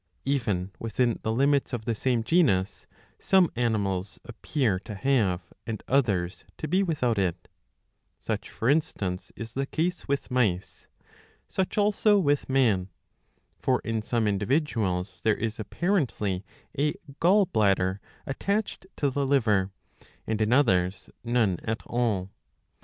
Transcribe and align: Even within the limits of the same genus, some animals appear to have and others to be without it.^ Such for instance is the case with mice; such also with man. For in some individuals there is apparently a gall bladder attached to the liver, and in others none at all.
Even 0.25 0.71
within 0.79 1.19
the 1.21 1.31
limits 1.31 1.73
of 1.73 1.85
the 1.85 1.93
same 1.93 2.23
genus, 2.23 2.87
some 3.19 3.51
animals 3.55 4.19
appear 4.25 4.79
to 4.79 4.95
have 4.95 5.53
and 5.67 5.83
others 5.87 6.43
to 6.57 6.67
be 6.67 6.81
without 6.81 7.19
it.^ 7.19 7.45
Such 8.17 8.49
for 8.49 8.67
instance 8.67 9.31
is 9.35 9.53
the 9.53 9.67
case 9.67 10.07
with 10.07 10.31
mice; 10.31 10.87
such 11.47 11.77
also 11.77 12.17
with 12.17 12.49
man. 12.49 12.89
For 13.59 13.79
in 13.83 14.01
some 14.01 14.25
individuals 14.27 15.21
there 15.23 15.37
is 15.37 15.59
apparently 15.59 16.43
a 16.75 16.95
gall 17.19 17.45
bladder 17.45 18.01
attached 18.25 18.87
to 18.95 19.11
the 19.11 19.27
liver, 19.27 19.69
and 20.25 20.41
in 20.41 20.51
others 20.51 21.11
none 21.23 21.59
at 21.63 21.85
all. 21.85 22.31